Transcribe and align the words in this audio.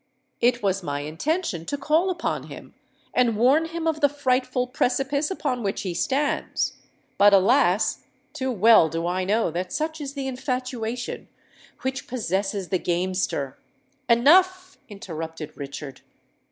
It 0.39 0.63
was 0.63 0.81
my 0.81 1.01
intention 1.01 1.63
to 1.67 1.77
call 1.77 2.09
upon 2.09 2.47
him 2.47 2.73
and 3.13 3.37
warn 3.37 3.65
him 3.65 3.85
of 3.85 4.01
the 4.01 4.09
frightful 4.09 4.65
precipice 4.65 5.29
upon 5.29 5.61
which 5.61 5.83
he 5.83 5.93
stands; 5.93 6.73
but, 7.19 7.35
alas! 7.35 7.99
too 8.33 8.49
well 8.51 8.89
do 8.89 9.05
I 9.05 9.25
know 9.25 9.51
that 9.51 9.71
such 9.71 10.01
is 10.01 10.15
the 10.15 10.25
infatuation 10.25 11.27
which 11.83 12.07
possesses 12.07 12.69
the 12.69 12.79
gamester——" 12.79 13.59
"Enough!" 14.09 14.79
interrupted 14.89 15.55
Richard. 15.55 16.01